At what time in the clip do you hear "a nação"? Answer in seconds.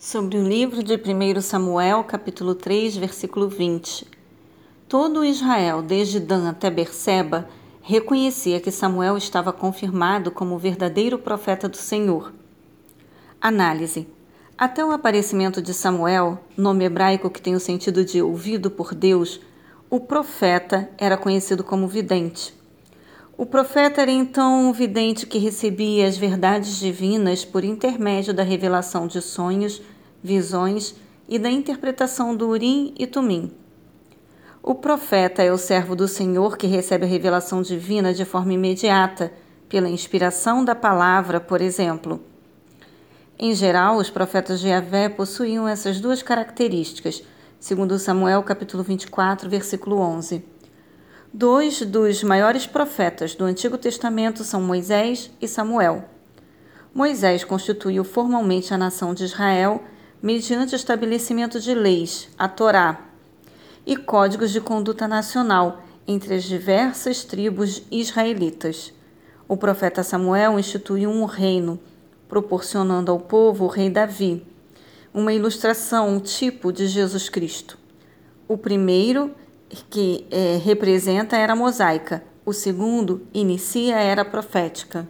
58.72-59.12